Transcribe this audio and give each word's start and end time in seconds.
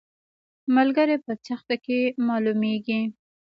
ملګری 0.75 1.17
په 1.25 1.31
سخته 1.47 1.75
کې 1.85 1.99
معلومیږي 2.27 3.01